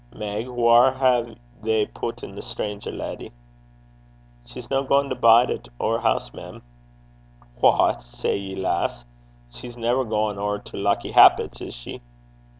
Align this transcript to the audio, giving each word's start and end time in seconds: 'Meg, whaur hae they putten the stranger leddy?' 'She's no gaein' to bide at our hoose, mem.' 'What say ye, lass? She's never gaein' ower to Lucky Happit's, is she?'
'Meg, 0.15 0.47
whaur 0.49 0.93
hae 0.93 1.35
they 1.61 1.85
putten 1.85 2.33
the 2.33 2.41
stranger 2.41 2.91
leddy?' 2.91 3.31
'She's 4.47 4.67
no 4.71 4.81
gaein' 4.83 5.09
to 5.09 5.13
bide 5.15 5.51
at 5.51 5.67
our 5.79 5.99
hoose, 5.99 6.33
mem.' 6.33 6.63
'What 7.59 8.01
say 8.01 8.35
ye, 8.35 8.55
lass? 8.55 9.05
She's 9.51 9.77
never 9.77 10.03
gaein' 10.03 10.39
ower 10.39 10.57
to 10.57 10.77
Lucky 10.77 11.11
Happit's, 11.11 11.61
is 11.61 11.75
she?' 11.75 12.01